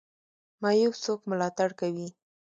[0.63, 2.07] معیوب څوک ملاتړ کوي؟